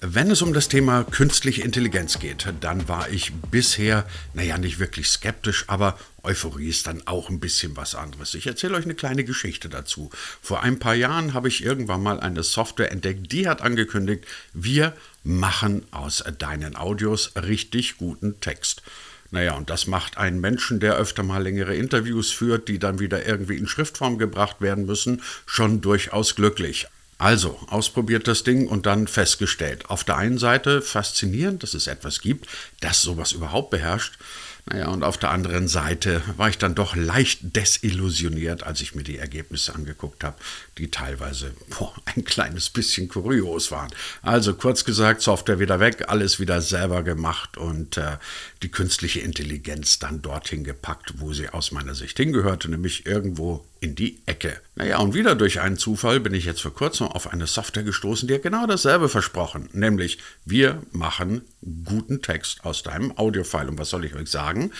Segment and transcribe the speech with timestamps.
[0.00, 5.08] Wenn es um das Thema künstliche Intelligenz geht, dann war ich bisher, naja, nicht wirklich
[5.08, 8.34] skeptisch, aber Euphorie ist dann auch ein bisschen was anderes.
[8.34, 10.10] Ich erzähle euch eine kleine Geschichte dazu.
[10.40, 14.92] Vor ein paar Jahren habe ich irgendwann mal eine Software entdeckt, die hat angekündigt, wir
[15.24, 18.82] machen aus deinen Audios richtig guten Text.
[19.32, 23.26] Naja, und das macht einen Menschen, der öfter mal längere Interviews führt, die dann wieder
[23.26, 26.86] irgendwie in Schriftform gebracht werden müssen, schon durchaus glücklich.
[27.18, 29.90] Also, ausprobiert das Ding und dann festgestellt.
[29.90, 32.46] Auf der einen Seite faszinierend, dass es etwas gibt,
[32.80, 34.14] das sowas überhaupt beherrscht.
[34.70, 39.02] Naja, und auf der anderen Seite war ich dann doch leicht desillusioniert, als ich mir
[39.02, 40.36] die Ergebnisse angeguckt habe,
[40.76, 43.90] die teilweise boah, ein kleines bisschen kurios waren.
[44.20, 48.18] Also kurz gesagt, Software wieder weg, alles wieder selber gemacht und äh,
[48.62, 53.94] die künstliche Intelligenz dann dorthin gepackt, wo sie aus meiner Sicht hingehörte, nämlich irgendwo in
[53.94, 54.60] die Ecke.
[54.74, 58.28] Naja, und wieder durch einen Zufall bin ich jetzt vor kurzem auf eine Software gestoßen,
[58.28, 61.42] die hat genau dasselbe versprochen, nämlich wir machen
[61.84, 63.68] guten Text aus deinem Audiofile.
[63.68, 64.72] Und was soll ich euch sagen?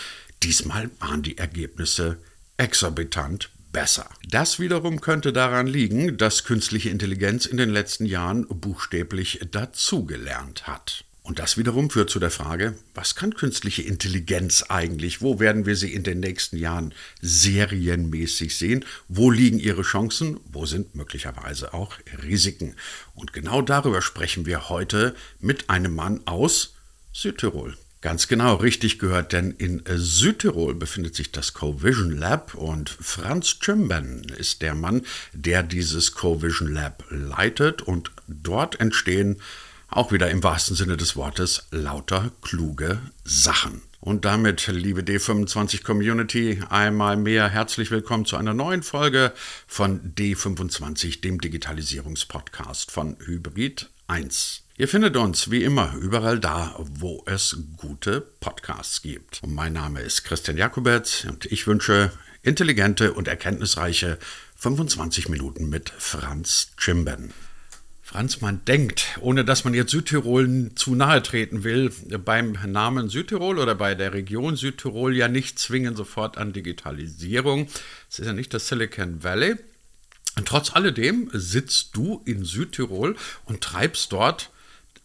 [0.42, 2.18] Diesmal waren die Ergebnisse
[2.56, 4.08] exorbitant besser.
[4.28, 11.04] Das wiederum könnte daran liegen, dass künstliche Intelligenz in den letzten Jahren buchstäblich dazugelernt hat.
[11.28, 15.20] Und das wiederum führt zu der Frage, was kann künstliche Intelligenz eigentlich?
[15.20, 18.82] Wo werden wir sie in den nächsten Jahren serienmäßig sehen?
[19.08, 20.40] Wo liegen ihre Chancen?
[20.50, 22.76] Wo sind möglicherweise auch Risiken?
[23.14, 26.76] Und genau darüber sprechen wir heute mit einem Mann aus
[27.12, 27.76] Südtirol.
[28.00, 34.22] Ganz genau, richtig gehört, denn in Südtirol befindet sich das Covision Lab und Franz Chimben
[34.38, 35.02] ist der Mann,
[35.34, 39.42] der dieses Covision Lab leitet und dort entstehen
[39.88, 43.82] auch wieder im wahrsten Sinne des Wortes lauter kluge Sachen.
[44.00, 49.32] Und damit, liebe D25 Community, einmal mehr herzlich willkommen zu einer neuen Folge
[49.66, 54.62] von D25, dem Digitalisierungspodcast von Hybrid 1.
[54.76, 59.42] Ihr findet uns wie immer überall da, wo es gute Podcasts gibt.
[59.42, 62.12] Und mein Name ist Christian Jakobetz und ich wünsche
[62.42, 64.18] intelligente und erkenntnisreiche
[64.54, 67.32] 25 Minuten mit Franz Chimben.
[68.10, 71.92] Franz, man denkt, ohne dass man jetzt Südtirol zu nahe treten will,
[72.24, 77.68] beim Namen Südtirol oder bei der Region Südtirol ja nicht zwingend sofort an Digitalisierung.
[78.08, 79.56] Es ist ja nicht das Silicon Valley.
[80.38, 83.14] Und trotz alledem sitzt du in Südtirol
[83.44, 84.52] und treibst dort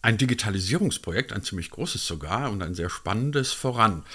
[0.02, 4.06] ein Digitalisierungsprojekt, ein ziemlich großes sogar und ein sehr spannendes voran.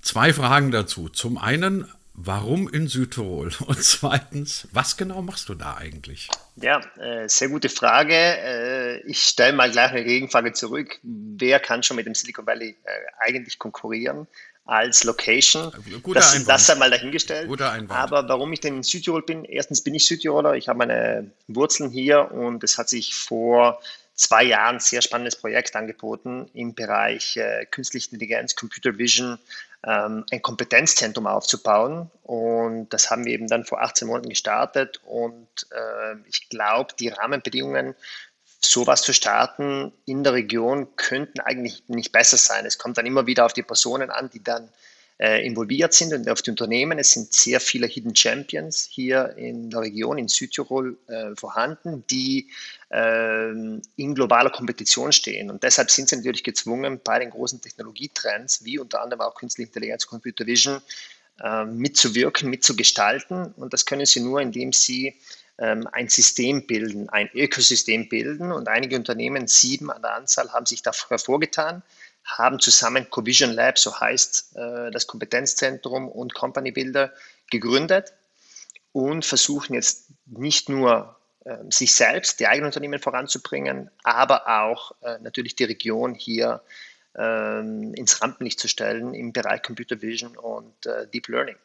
[0.00, 1.08] Zwei Fragen dazu.
[1.08, 3.52] Zum einen, Warum in Südtirol?
[3.66, 6.28] Und zweitens, was genau machst du da eigentlich?
[6.56, 8.14] Ja, äh, sehr gute Frage.
[8.14, 10.98] Äh, ich stelle mal gleich eine Gegenfrage zurück.
[11.02, 14.26] Wer kann schon mit dem Silicon Valley äh, eigentlich konkurrieren?
[14.64, 15.72] als Location.
[16.02, 16.48] Guter das, Einwand.
[16.48, 17.48] das einmal dahingestellt.
[17.48, 18.00] Guter Einwand.
[18.00, 21.90] Aber warum ich denn in Südtirol bin, erstens bin ich Südtiroler, ich habe meine Wurzeln
[21.90, 23.80] hier und es hat sich vor
[24.14, 29.38] zwei Jahren ein sehr spannendes Projekt angeboten im Bereich äh, künstliche Intelligenz, Computer Vision,
[29.86, 32.10] ähm, ein Kompetenzzentrum aufzubauen.
[32.22, 35.00] Und das haben wir eben dann vor 18 Monaten gestartet.
[35.04, 37.94] Und äh, ich glaube, die Rahmenbedingungen,
[38.60, 42.64] sowas zu starten in der Region, könnten eigentlich nicht besser sein.
[42.64, 44.68] Es kommt dann immer wieder auf die Personen an, die dann
[45.18, 46.98] äh, involviert sind und auf die Unternehmen.
[46.98, 52.48] Es sind sehr viele Hidden Champions hier in der Region, in Südtirol äh, vorhanden, die
[52.90, 55.50] äh, in globaler Kompetition stehen.
[55.50, 59.68] Und deshalb sind sie natürlich gezwungen, bei den großen Technologietrends, wie unter anderem auch Künstliche
[59.68, 60.80] Intelligenz, Computer Vision,
[61.42, 63.52] äh, mitzuwirken, mitzugestalten.
[63.56, 65.14] Und das können sie nur, indem sie
[65.58, 68.50] ähm, ein System bilden, ein Ökosystem bilden.
[68.50, 71.82] Und einige Unternehmen, sieben an der Anzahl, haben sich dafür hervorgetan
[72.24, 77.12] haben zusammen Covision Lab, so heißt äh, das Kompetenzzentrum und Company Builder,
[77.50, 78.12] gegründet
[78.92, 85.18] und versuchen jetzt nicht nur äh, sich selbst, die eigenen Unternehmen voranzubringen, aber auch äh,
[85.20, 86.62] natürlich die Region hier
[87.16, 91.56] ähm, ins Rampenlicht zu stellen im Bereich Computer Vision und äh, Deep Learning.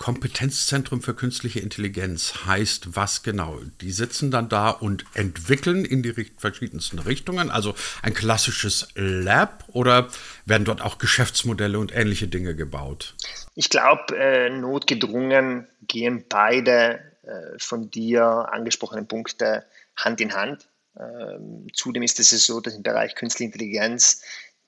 [0.00, 3.60] Kompetenzzentrum für künstliche Intelligenz heißt was genau?
[3.82, 10.08] Die sitzen dann da und entwickeln in die verschiedensten Richtungen, also ein klassisches Lab oder
[10.46, 13.14] werden dort auch Geschäftsmodelle und ähnliche Dinge gebaut?
[13.54, 19.66] Ich glaube, äh, notgedrungen gehen beide äh, von dir angesprochenen Punkte
[19.96, 20.66] Hand in Hand.
[20.98, 24.22] Ähm, zudem ist es so, dass im Bereich Künstliche Intelligenz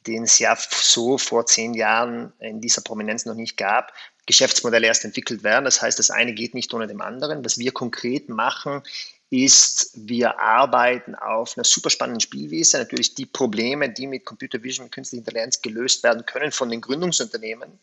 [0.07, 3.93] den es ja so vor zehn Jahren in dieser Prominenz noch nicht gab,
[4.27, 5.65] Geschäftsmodelle erst entwickelt werden.
[5.65, 7.45] Das heißt, das eine geht nicht ohne dem anderen.
[7.45, 8.83] Was wir konkret machen,
[9.31, 12.79] ist, wir arbeiten auf einer super spannenden Spielwiese.
[12.79, 16.81] Natürlich die Probleme, die mit Computer Vision und künstlicher Intelligenz gelöst werden können von den
[16.83, 17.79] Gründungsunternehmen.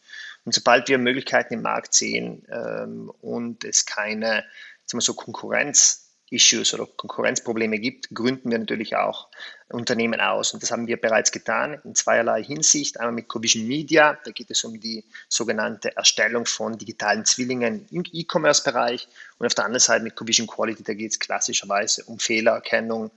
[0.45, 4.45] Und sobald wir Möglichkeiten im Markt sehen ähm, und es keine
[4.89, 9.27] sagen wir so, Konkurrenz Issues oder Konkurrenzprobleme gibt, gründen wir natürlich auch
[9.69, 10.53] Unternehmen aus.
[10.53, 12.99] Und das haben wir bereits getan in zweierlei Hinsicht.
[12.99, 18.03] Einmal mit Covision Media, da geht es um die sogenannte Erstellung von digitalen Zwillingen im
[18.11, 19.07] E-Commerce-Bereich.
[19.37, 23.11] Und auf der anderen Seite mit Covision Quality, da geht es klassischerweise um Fehlererkennung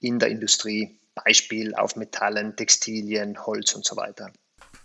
[0.00, 4.32] in der Industrie, Beispiel auf Metallen, Textilien, Holz und so weiter.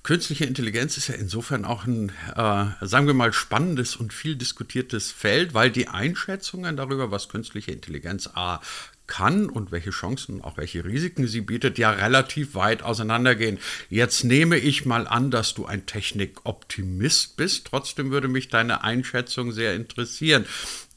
[0.08, 5.12] Künstliche Intelligenz ist ja insofern auch ein, äh, sagen wir mal, spannendes und viel diskutiertes
[5.12, 8.62] Feld, weil die Einschätzungen darüber, was künstliche Intelligenz A
[9.06, 13.60] kann und welche Chancen, auch welche Risiken sie bietet, ja relativ weit auseinandergehen.
[13.90, 17.68] Jetzt nehme ich mal an, dass du ein Technikoptimist bist.
[17.68, 20.46] Trotzdem würde mich deine Einschätzung sehr interessieren.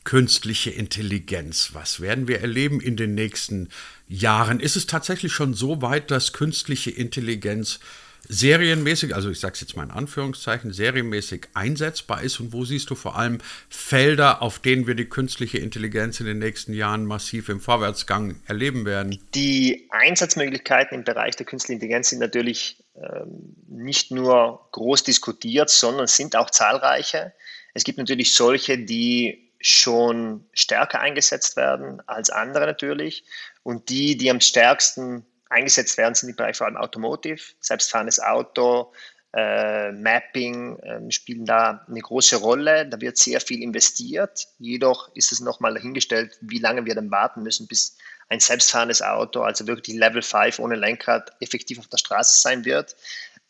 [0.04, 3.70] Künstliche Intelligenz, was werden wir erleben in den nächsten
[4.06, 4.60] Jahren?
[4.60, 7.80] Ist es tatsächlich schon so weit, dass künstliche Intelligenz
[8.28, 12.90] serienmäßig, also ich sage es jetzt mal in Anführungszeichen, serienmäßig einsetzbar ist und wo siehst
[12.90, 13.38] du vor allem
[13.68, 18.84] Felder, auf denen wir die künstliche Intelligenz in den nächsten Jahren massiv im Vorwärtsgang erleben
[18.84, 19.18] werden?
[19.34, 26.06] Die Einsatzmöglichkeiten im Bereich der künstlichen Intelligenz sind natürlich ähm, nicht nur groß diskutiert, sondern
[26.06, 27.32] sind auch zahlreiche.
[27.74, 33.24] Es gibt natürlich solche, die schon stärker eingesetzt werden als andere natürlich
[33.62, 38.92] und die, die am stärksten eingesetzt werden, sind im Bereich vor allem Automotive, selbstfahrendes Auto,
[39.32, 42.86] äh, Mapping äh, spielen da eine große Rolle.
[42.86, 44.48] Da wird sehr viel investiert.
[44.58, 47.96] Jedoch ist es nochmal dahingestellt, wie lange wir dann warten müssen, bis
[48.28, 52.96] ein selbstfahrendes Auto, also wirklich Level 5 ohne Lenkrad, effektiv auf der Straße sein wird.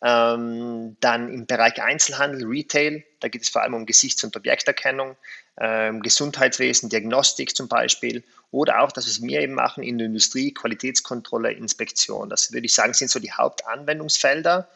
[0.03, 5.15] Ähm, dann im Bereich Einzelhandel, Retail, da geht es vor allem um Gesichts- und Objekterkennung,
[5.59, 10.07] ähm, Gesundheitswesen, Diagnostik zum Beispiel oder auch, dass wir es mir eben machen in der
[10.07, 12.29] Industrie, Qualitätskontrolle, Inspektion.
[12.29, 14.67] Das würde ich sagen, sind so die Hauptanwendungsfelder.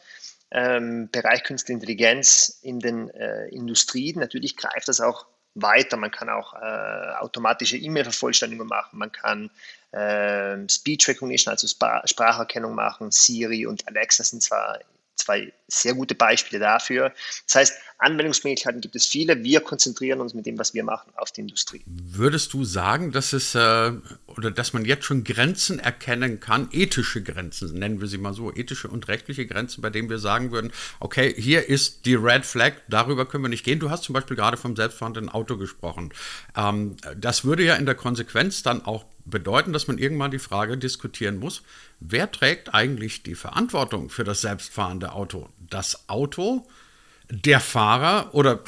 [0.52, 4.20] Ähm, Bereich Künstliche Intelligenz in den äh, Industrien.
[4.20, 5.96] Natürlich greift das auch weiter.
[5.96, 8.98] Man kann auch äh, automatische E-Mail-Vervollständigung machen.
[8.98, 9.50] Man kann
[9.90, 13.10] äh, Speech Recognition, also Spracherkennung machen.
[13.10, 14.78] Siri und Alexa sind zwar
[15.16, 17.12] zwei sehr gute Beispiele dafür.
[17.46, 19.42] Das heißt, Anwendungsmöglichkeiten gibt es viele.
[19.42, 21.82] Wir konzentrieren uns mit dem, was wir machen, auf die Industrie.
[21.86, 23.92] Würdest du sagen, dass es äh,
[24.26, 28.52] oder dass man jetzt schon Grenzen erkennen kann, ethische Grenzen, nennen wir sie mal so,
[28.54, 32.74] ethische und rechtliche Grenzen, bei denen wir sagen würden, okay, hier ist die Red Flag,
[32.88, 33.80] darüber können wir nicht gehen.
[33.80, 36.12] Du hast zum Beispiel gerade vom selbstfahrenden Auto gesprochen.
[36.54, 40.78] Ähm, das würde ja in der Konsequenz dann auch bedeuten, dass man irgendwann die Frage
[40.78, 41.62] diskutieren muss,
[42.00, 45.48] wer trägt eigentlich die Verantwortung für das selbstfahrende Auto?
[45.68, 46.66] Das Auto,
[47.28, 48.60] der Fahrer oder,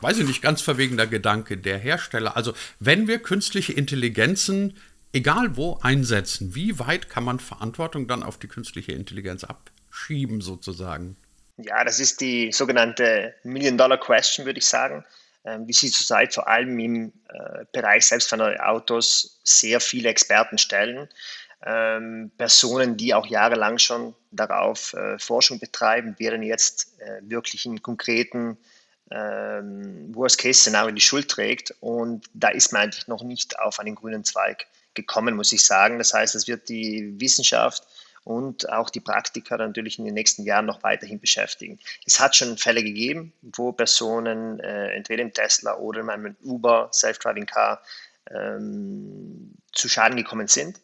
[0.00, 2.36] weiß ich nicht, ganz verwegener Gedanke, der Hersteller.
[2.36, 4.76] Also wenn wir künstliche Intelligenzen,
[5.12, 11.16] egal wo, einsetzen, wie weit kann man Verantwortung dann auf die künstliche Intelligenz abschieben sozusagen?
[11.56, 15.04] Ja, das ist die sogenannte Million-Dollar-Question, würde ich sagen
[15.44, 21.08] wie Sie zurzeit vor allem im äh, Bereich selbstfahrender Autos sehr viele Experten stellen.
[21.66, 27.82] Ähm, Personen, die auch jahrelang schon darauf äh, Forschung betreiben, werden jetzt äh, wirklich in
[27.82, 28.58] konkreten
[29.10, 31.74] ähm, Worst-Case-Szenarien die Schuld trägt.
[31.80, 35.98] Und da ist man eigentlich noch nicht auf einen grünen Zweig gekommen, muss ich sagen.
[35.98, 37.82] Das heißt, es wird die Wissenschaft
[38.24, 41.78] und auch die Praktiker natürlich in den nächsten Jahren noch weiterhin beschäftigen.
[42.06, 46.88] Es hat schon Fälle gegeben, wo Personen äh, entweder im Tesla oder in einem Uber
[46.92, 47.82] Self-Driving Car
[48.30, 50.80] ähm, zu Schaden gekommen sind.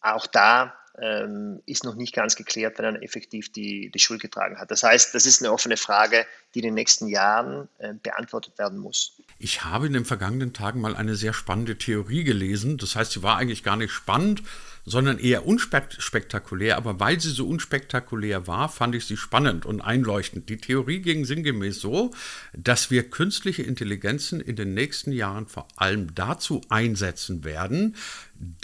[0.00, 4.58] Auch da ähm, ist noch nicht ganz geklärt, wer dann effektiv die, die Schuld getragen
[4.58, 4.70] hat.
[4.70, 8.78] Das heißt, das ist eine offene Frage, die in den nächsten Jahren äh, beantwortet werden
[8.78, 9.20] muss.
[9.38, 12.78] Ich habe in den vergangenen Tagen mal eine sehr spannende Theorie gelesen.
[12.78, 14.42] Das heißt, sie war eigentlich gar nicht spannend,
[14.88, 16.76] sondern eher unspektakulär.
[16.76, 20.48] Aber weil sie so unspektakulär war, fand ich sie spannend und einleuchtend.
[20.48, 22.12] Die Theorie ging sinngemäß so,
[22.56, 27.96] dass wir künstliche Intelligenzen in den nächsten Jahren vor allem dazu einsetzen werden,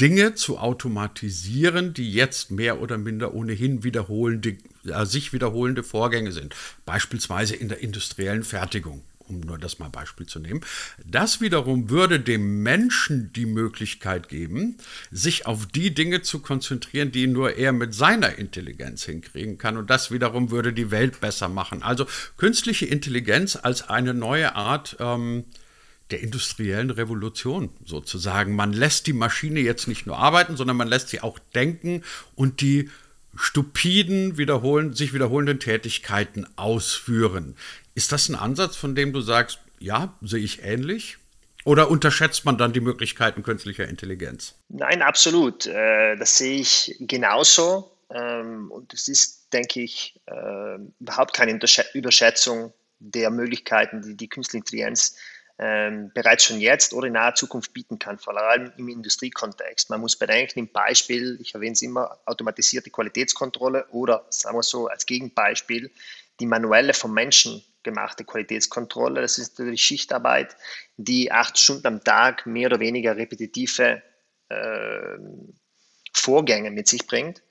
[0.01, 6.55] Dinge zu automatisieren, die jetzt mehr oder minder ohnehin wiederholende, äh, sich wiederholende Vorgänge sind.
[6.87, 10.61] Beispielsweise in der industriellen Fertigung um nur das mal Beispiel zu nehmen.
[11.05, 14.77] Das wiederum würde dem Menschen die Möglichkeit geben,
[15.11, 19.77] sich auf die Dinge zu konzentrieren, die nur er mit seiner Intelligenz hinkriegen kann.
[19.77, 21.83] Und das wiederum würde die Welt besser machen.
[21.83, 25.45] Also künstliche Intelligenz als eine neue Art ähm,
[26.11, 28.55] der industriellen Revolution sozusagen.
[28.55, 32.03] Man lässt die Maschine jetzt nicht nur arbeiten, sondern man lässt sie auch denken
[32.35, 32.91] und die
[33.37, 37.57] stupiden, wiederholen, sich wiederholenden Tätigkeiten ausführen.
[37.95, 41.19] Ist das ein Ansatz, von dem du sagst, ja, sehe ich ähnlich?
[41.65, 44.55] Oder unterschätzt man dann die Möglichkeiten künstlicher Intelligenz?
[44.69, 45.67] Nein, absolut.
[45.67, 47.91] Äh, das sehe ich genauso.
[48.11, 51.59] Ähm, und es ist, denke ich, äh, überhaupt keine
[51.95, 55.17] Überschätzung der Möglichkeiten, die die künstliche Intelligenz
[55.59, 59.89] ähm, bereits schon jetzt oder in naher Zukunft bieten kann, vor allem im Industriekontext.
[59.91, 64.89] Man muss bedenken, im Beispiel, ich erwähne es immer, automatisierte Qualitätskontrolle oder sagen wir so
[64.89, 65.91] als Gegenbeispiel,
[66.41, 69.21] die manuelle vom Menschen gemachte Qualitätskontrolle.
[69.21, 70.57] Das ist natürlich Schichtarbeit,
[70.97, 74.03] die acht Stunden am Tag mehr oder weniger repetitive
[74.49, 75.19] äh,
[76.13, 77.43] Vorgänge mit sich bringt.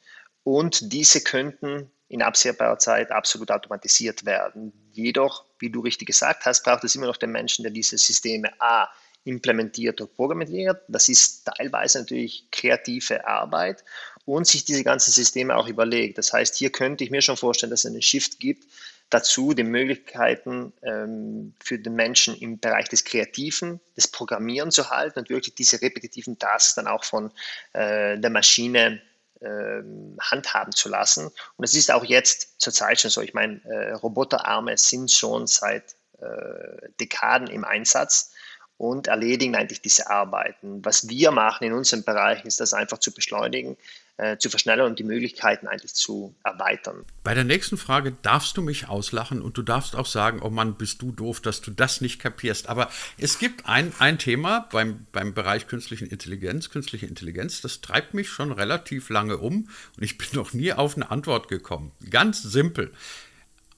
[0.43, 4.71] Und diese könnten in absehbarer Zeit absolut automatisiert werden.
[4.91, 8.51] Jedoch, wie du richtig gesagt hast, braucht es immer noch den Menschen, der diese Systeme
[8.59, 8.87] A
[9.23, 10.81] implementiert und programmiert.
[10.87, 13.83] Das ist teilweise natürlich kreative Arbeit
[14.25, 16.19] und sich diese ganzen Systeme auch überlegt.
[16.19, 18.67] Das heißt, hier könnte ich mir schon vorstellen, dass es einen Shift gibt
[19.09, 25.17] dazu, die Möglichkeiten ähm, für den Menschen im Bereich des Kreativen, des Programmieren zu halten
[25.17, 27.31] und wirklich diese repetitiven Tasks dann auch von
[27.73, 29.01] äh, der Maschine
[29.43, 31.29] ähm, handhaben zu lassen.
[31.57, 33.21] Und es ist auch jetzt zurzeit schon so.
[33.21, 38.31] Ich meine, äh, Roboterarme sind schon seit äh, Dekaden im Einsatz
[38.77, 40.83] und erledigen eigentlich diese Arbeiten.
[40.83, 43.77] Was wir machen in unserem Bereich, ist das einfach zu beschleunigen,
[44.17, 47.03] äh, zu verschnellern und die Möglichkeiten eigentlich zu erweitern.
[47.23, 50.75] Bei der nächsten Frage darfst du mich auslachen und du darfst auch sagen, oh Mann,
[50.75, 52.69] bist du doof, dass du das nicht kapierst.
[52.69, 58.13] Aber es gibt ein, ein Thema beim, beim Bereich künstlichen Intelligenz, künstliche Intelligenz, das treibt
[58.13, 59.67] mich schon relativ lange um
[59.97, 61.91] und ich bin noch nie auf eine Antwort gekommen.
[62.09, 62.91] Ganz simpel.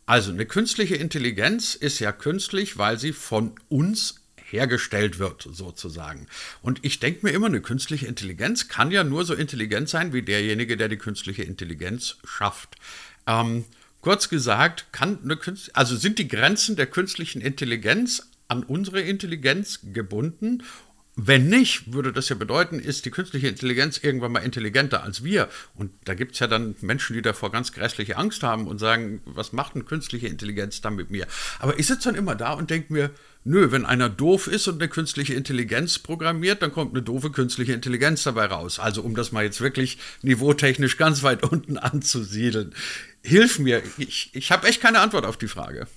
[0.06, 6.28] Also eine künstliche Intelligenz ist ja künstlich, weil sie von uns hergestellt wird, sozusagen.
[6.62, 10.22] Und ich denke mir immer, eine künstliche Intelligenz kann ja nur so intelligent sein wie
[10.22, 12.75] derjenige, der die künstliche Intelligenz schafft.
[13.28, 13.66] Ähm,
[14.02, 15.38] kurz gesagt, kann eine
[15.74, 20.64] also sind die Grenzen der künstlichen Intelligenz an unsere Intelligenz gebunden
[21.17, 25.48] wenn nicht, würde das ja bedeuten, ist die künstliche Intelligenz irgendwann mal intelligenter als wir.
[25.74, 29.22] Und da gibt es ja dann Menschen, die davor ganz grässliche Angst haben und sagen,
[29.24, 31.25] was macht eine künstliche Intelligenz dann mit mir?
[31.60, 33.12] Aber ich sitze dann immer da und denke mir,
[33.45, 37.72] nö, wenn einer doof ist und eine künstliche Intelligenz programmiert, dann kommt eine doofe künstliche
[37.72, 38.79] Intelligenz dabei raus.
[38.79, 42.75] Also um das mal jetzt wirklich niveautechnisch ganz weit unten anzusiedeln.
[43.24, 45.88] Hilf mir, ich, ich habe echt keine Antwort auf die Frage.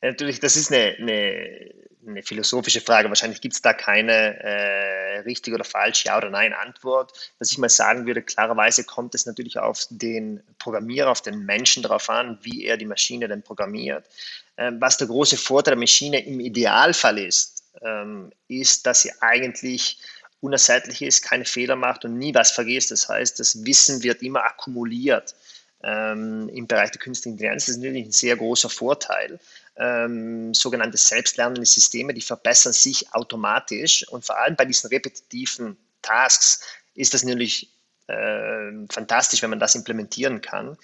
[0.00, 3.08] Natürlich, das ist eine, eine eine philosophische Frage.
[3.08, 7.12] Wahrscheinlich gibt es da keine äh, richtige oder falsche Ja oder Nein Antwort.
[7.38, 11.82] Was ich mal sagen würde, klarerweise kommt es natürlich auf den Programmierer, auf den Menschen
[11.82, 14.08] darauf an, wie er die Maschine denn programmiert.
[14.56, 19.98] Ähm, was der große Vorteil der Maschine im Idealfall ist, ähm, ist, dass sie eigentlich
[20.40, 22.90] unersättlich ist, keine Fehler macht und nie was vergisst.
[22.90, 25.34] Das heißt, das Wissen wird immer akkumuliert
[25.82, 27.68] ähm, im Bereich der künstlichen Intelligenz.
[27.68, 29.38] Ist natürlich ein sehr großer Vorteil
[29.76, 36.62] ähm, sogenannte selbstlernende Systeme, die verbessern sich automatisch und vor allem bei diesen repetitiven Tasks
[36.94, 37.70] ist das natürlich
[38.08, 40.76] äh, fantastisch, wenn man das implementieren kann.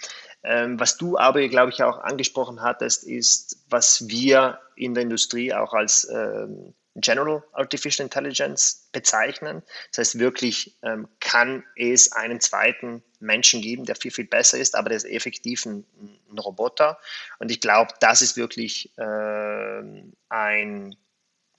[0.43, 5.53] Ähm, was du aber, glaube ich, auch angesprochen hattest, ist, was wir in der Industrie
[5.53, 9.63] auch als ähm, General Artificial Intelligence bezeichnen.
[9.91, 14.75] Das heißt, wirklich ähm, kann es einen zweiten Menschen geben, der viel, viel besser ist,
[14.75, 15.85] aber der ist effektiv ein,
[16.31, 16.99] ein Roboter.
[17.39, 19.83] Und ich glaube, das ist wirklich äh,
[20.29, 20.97] ein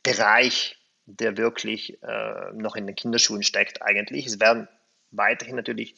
[0.04, 4.28] Bereich, der wirklich äh, noch in den Kinderschuhen steckt eigentlich.
[4.28, 4.68] Es werden
[5.12, 5.96] weiterhin natürlich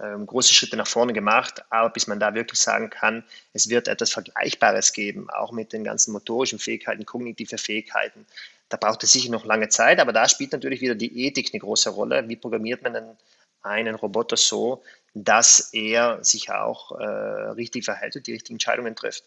[0.00, 3.88] ähm, große Schritte nach vorne gemacht, aber bis man da wirklich sagen kann, es wird
[3.88, 8.26] etwas Vergleichbares geben, auch mit den ganzen motorischen Fähigkeiten, kognitive Fähigkeiten,
[8.72, 11.60] da braucht es sicher noch lange Zeit, aber da spielt natürlich wieder die Ethik eine
[11.60, 12.26] große Rolle.
[12.28, 13.16] Wie programmiert man denn
[13.60, 19.24] einen Roboter so, dass er sich auch äh, richtig verhält und die richtigen Entscheidungen trifft?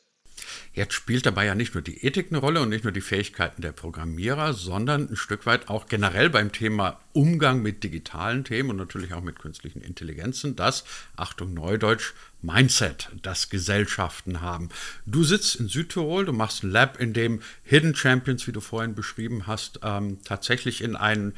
[0.74, 3.62] Jetzt spielt dabei ja nicht nur die Ethik eine Rolle und nicht nur die Fähigkeiten
[3.62, 8.78] der Programmierer, sondern ein Stück weit auch generell beim Thema Umgang mit digitalen Themen und
[8.78, 10.84] natürlich auch mit künstlichen Intelligenzen, das,
[11.16, 12.14] Achtung Neudeutsch,
[12.46, 14.70] Mindset, das Gesellschaften haben.
[15.06, 18.96] Du sitzt in Südtirol, du machst ein Lab, in dem Hidden Champions, wie du vorhin
[18.96, 21.34] beschrieben hast, ähm, tatsächlich in einen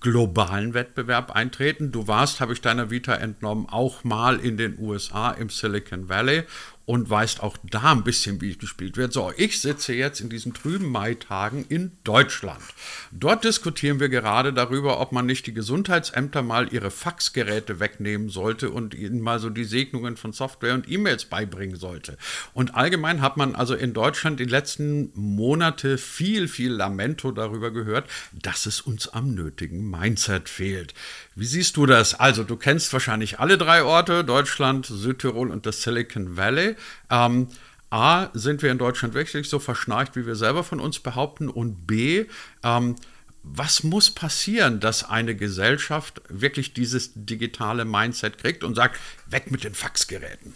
[0.00, 1.92] globalen Wettbewerb eintreten.
[1.92, 6.44] Du warst, habe ich deiner Vita entnommen, auch mal in den USA im Silicon Valley
[6.88, 9.12] und weißt auch da ein bisschen, wie gespielt wird.
[9.12, 12.62] So, ich sitze jetzt in diesen trüben Maitagen in Deutschland.
[13.12, 18.70] Dort diskutieren wir gerade darüber, ob man nicht die Gesundheitsämter mal ihre Faxgeräte wegnehmen sollte
[18.70, 22.16] und ihnen mal so die Segnungen von Software und E-Mails beibringen sollte.
[22.54, 28.08] Und allgemein hat man also in Deutschland die letzten Monate viel, viel Lamento darüber gehört,
[28.32, 30.94] dass es uns am nötigen Mindset fehlt.
[31.38, 32.18] Wie siehst du das?
[32.18, 36.74] Also, du kennst wahrscheinlich alle drei Orte, Deutschland, Südtirol und das Silicon Valley.
[37.10, 37.46] Ähm,
[37.90, 41.48] A, sind wir in Deutschland wirklich so verschnarcht, wie wir selber von uns behaupten?
[41.48, 42.26] Und B,
[42.64, 42.96] ähm,
[43.44, 49.62] was muss passieren, dass eine Gesellschaft wirklich dieses digitale Mindset kriegt und sagt, weg mit
[49.62, 50.54] den Faxgeräten?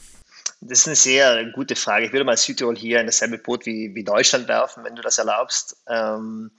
[0.62, 2.07] Das ist eine sehr gute Frage.
[2.07, 5.19] Ich würde mal Südtirol hier in dasselbe Boot wie, wie Deutschland werfen, wenn du das
[5.19, 5.77] erlaubst.
[5.87, 6.51] Ähm,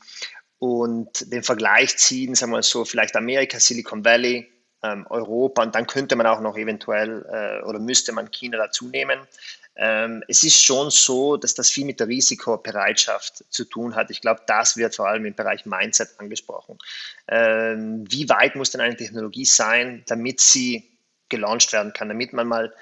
[0.64, 4.50] und den Vergleich ziehen, sagen wir mal so, vielleicht Amerika, Silicon Valley,
[4.82, 8.88] ähm, Europa und dann könnte man auch noch eventuell äh, oder müsste man China dazu
[8.88, 9.20] nehmen.
[9.76, 14.10] Ähm, es ist schon so, dass das viel mit der Risikobereitschaft zu tun hat.
[14.10, 16.78] Ich glaube, das wird vor allem im Bereich Mindset angesprochen.
[17.28, 20.90] Ähm, wie weit muss denn eine Technologie sein, damit sie
[21.28, 22.74] gelauncht werden kann, damit man mal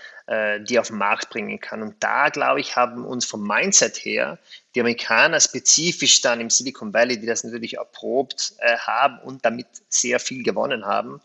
[0.61, 1.81] die auf den Markt bringen kann.
[1.81, 4.39] Und da, glaube ich, haben uns vom Mindset her
[4.75, 9.67] die Amerikaner spezifisch dann im Silicon Valley, die das natürlich erprobt äh, haben und damit
[9.89, 11.21] sehr viel gewonnen haben,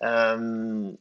[0.00, 0.98] ähm,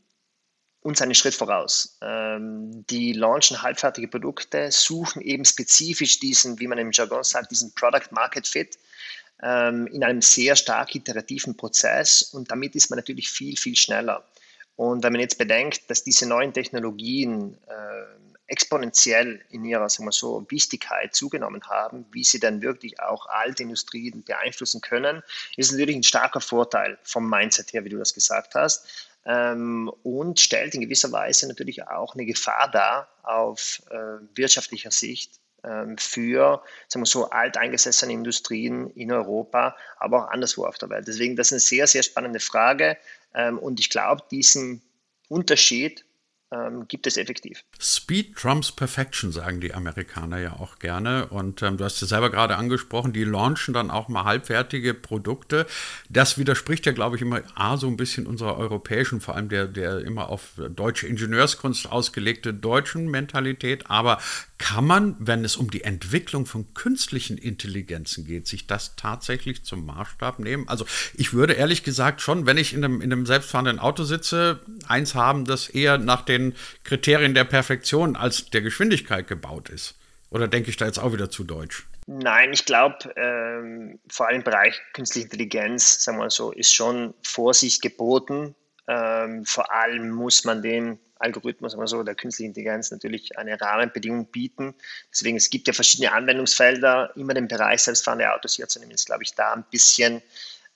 [0.82, 1.98] uns einen Schritt voraus.
[2.02, 7.74] Ähm, die launchen halbfertige Produkte, suchen eben spezifisch diesen, wie man im Jargon sagt, diesen
[7.74, 8.78] Product Market Fit
[9.42, 14.26] ähm, in einem sehr stark iterativen Prozess und damit ist man natürlich viel, viel schneller.
[14.78, 20.12] Und wenn man jetzt bedenkt, dass diese neuen Technologien äh, exponentiell in ihrer sagen wir
[20.12, 25.22] so, Wichtigkeit zugenommen haben, wie sie dann wirklich auch alte Industrien beeinflussen können,
[25.58, 28.88] ist natürlich ein starker Vorteil vom Mindset her, wie du das gesagt hast.
[29.26, 33.96] Ähm, und stellt in gewisser Weise natürlich auch eine Gefahr dar auf äh,
[34.36, 35.40] wirtschaftlicher Sicht
[35.98, 41.08] für sagen wir so alteingesessene Industrien in Europa, aber auch anderswo auf der Welt.
[41.08, 42.98] Deswegen das ist eine sehr, sehr spannende Frage.
[43.34, 44.82] Ähm, und ich glaube, diesen
[45.30, 46.06] Unterschied
[46.50, 47.64] ähm, gibt es effektiv.
[47.80, 51.28] Speed trumps Perfection, sagen die Amerikaner ja auch gerne.
[51.28, 55.66] Und ähm, du hast es selber gerade angesprochen, die launchen dann auch mal halbfertige Produkte.
[56.10, 59.68] Das widerspricht ja, glaube ich, immer A, so ein bisschen unserer europäischen, vor allem der,
[59.68, 63.90] der immer auf deutsche Ingenieurskunst ausgelegte deutschen Mentalität.
[63.90, 64.20] Aber
[64.58, 69.86] kann man, wenn es um die Entwicklung von künstlichen Intelligenzen geht, sich das tatsächlich zum
[69.86, 70.68] Maßstab nehmen?
[70.68, 74.62] Also ich würde ehrlich gesagt schon, wenn ich in einem, in einem selbstfahrenden Auto sitze,
[74.88, 79.96] eins haben, das eher nach den Kriterien der Perfektion als der Geschwindigkeit gebaut ist.
[80.30, 81.88] Oder denke ich da jetzt auch wieder zu deutsch?
[82.08, 86.74] Nein, ich glaube, ähm, vor allem im Bereich künstliche Intelligenz, sagen wir mal so, ist
[86.74, 88.56] schon Vorsicht geboten.
[88.88, 94.28] Ähm, vor allem muss man den Algorithmus, aber so der künstlichen Intelligenz natürlich eine Rahmenbedingung
[94.28, 94.76] bieten.
[95.12, 97.12] Deswegen, es gibt ja verschiedene Anwendungsfelder.
[97.16, 100.22] Immer den Bereich selbstfahrende Autos herzunehmen, ist, glaube ich, da ein bisschen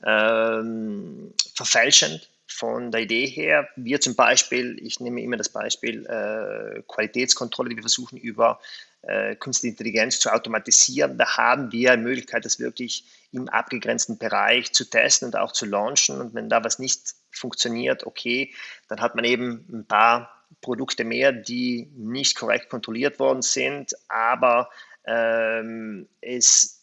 [0.03, 3.67] ähm, verfälschend von der Idee her.
[3.75, 8.59] Wir zum Beispiel, ich nehme immer das Beispiel äh, Qualitätskontrolle, die wir versuchen über
[9.03, 11.17] äh, künstliche Intelligenz zu automatisieren.
[11.17, 15.65] Da haben wir eine Möglichkeit, das wirklich im abgegrenzten Bereich zu testen und auch zu
[15.65, 16.19] launchen.
[16.19, 18.53] Und wenn da was nicht funktioniert, okay,
[18.87, 20.29] dann hat man eben ein paar
[20.61, 24.69] Produkte mehr, die nicht korrekt kontrolliert worden sind, aber
[25.05, 26.81] ähm, es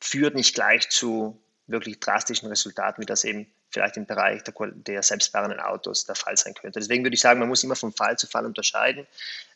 [0.00, 5.02] führt nicht gleich zu wirklich drastischen Resultaten, wie das eben vielleicht im Bereich der, der
[5.02, 6.78] selbstfahrenden Autos der Fall sein könnte.
[6.80, 9.06] Deswegen würde ich sagen, man muss immer von Fall zu Fall unterscheiden.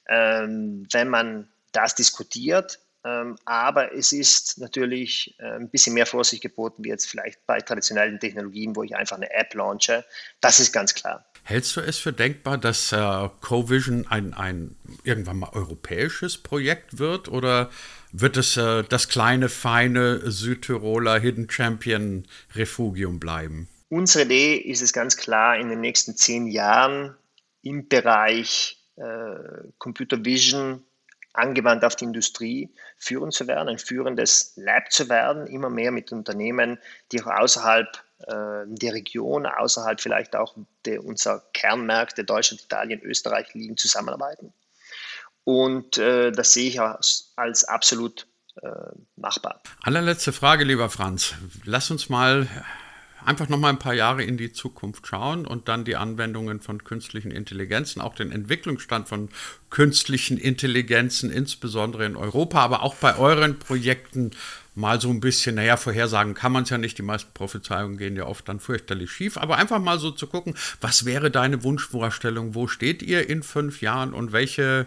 [0.08, 6.42] Ähm, wenn man das diskutiert, ähm, aber es ist natürlich äh, ein bisschen mehr Vorsicht
[6.42, 10.04] geboten, wie jetzt vielleicht bei traditionellen Technologien, wo ich einfach eine App launche.
[10.40, 11.24] Das ist ganz klar.
[11.42, 17.28] Hältst du es für denkbar, dass äh, CoVision ein, ein irgendwann mal europäisches Projekt wird
[17.28, 17.70] oder
[18.12, 23.68] wird es äh, das kleine, feine Südtiroler Hidden Champion Refugium bleiben?
[23.94, 27.14] Unsere Idee ist es ganz klar, in den nächsten zehn Jahren
[27.62, 29.04] im Bereich äh,
[29.78, 30.82] Computer Vision
[31.32, 36.10] angewandt auf die Industrie führend zu werden, ein führendes Lab zu werden, immer mehr mit
[36.10, 36.80] Unternehmen,
[37.12, 37.86] die auch außerhalb
[38.26, 44.52] äh, der Region, außerhalb vielleicht auch der, unserer Kernmärkte Deutschland, Italien, Österreich liegen, zusammenarbeiten.
[45.44, 48.26] Und äh, das sehe ich als, als absolut
[48.60, 48.68] äh,
[49.14, 49.62] machbar.
[49.82, 51.34] Allerletzte Frage, lieber Franz.
[51.62, 52.48] Lass uns mal
[53.24, 56.84] einfach noch mal ein paar Jahre in die Zukunft schauen und dann die Anwendungen von
[56.84, 59.28] künstlichen Intelligenzen, auch den Entwicklungsstand von
[59.70, 64.32] künstlichen Intelligenzen, insbesondere in Europa, aber auch bei euren Projekten
[64.74, 68.16] mal so ein bisschen, naja, vorhersagen kann man es ja nicht, die meisten Prophezeiungen gehen
[68.16, 72.54] ja oft dann fürchterlich schief, aber einfach mal so zu gucken, was wäre deine Wunschvorstellung,
[72.54, 74.86] wo steht ihr in fünf Jahren und welche,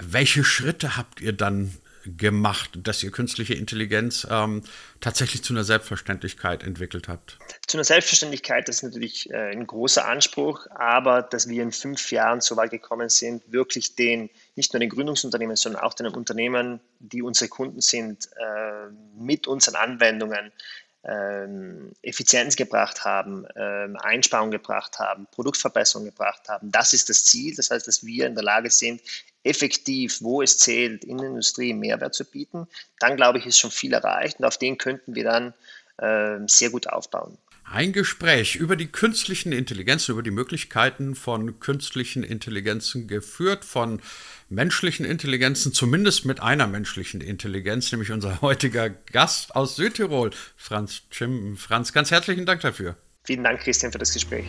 [0.00, 1.72] welche Schritte habt ihr dann
[2.04, 4.62] gemacht, dass ihr künstliche Intelligenz ähm,
[5.00, 7.38] tatsächlich zu einer Selbstverständlichkeit entwickelt habt?
[7.66, 12.40] Zu einer Selbstverständlichkeit, ist natürlich äh, ein großer Anspruch, aber dass wir in fünf Jahren
[12.40, 17.22] so weit gekommen sind, wirklich den, nicht nur den Gründungsunternehmen, sondern auch den Unternehmen, die
[17.22, 20.52] unsere Kunden sind, äh, mit unseren Anwendungen
[21.06, 26.70] ähm, Effizienz gebracht haben, ähm, Einsparungen gebracht haben, Produktverbesserungen gebracht haben.
[26.70, 27.54] Das ist das Ziel.
[27.54, 29.02] Das heißt, dass wir in der Lage sind,
[29.44, 32.66] effektiv, wo es zählt, in der Industrie Mehrwert zu bieten.
[32.98, 35.54] Dann glaube ich, ist schon viel erreicht und auf den könnten wir dann
[35.98, 37.38] äh, sehr gut aufbauen.
[37.64, 44.00] Ein Gespräch über die künstlichen Intelligenzen, über die Möglichkeiten von künstlichen Intelligenzen geführt, von
[44.50, 51.56] menschlichen Intelligenzen, zumindest mit einer menschlichen Intelligenz, nämlich unser heutiger Gast aus Südtirol, Franz Chim.
[51.56, 52.96] Franz, ganz herzlichen Dank dafür.
[53.24, 54.44] Vielen Dank, Christian, für das Gespräch.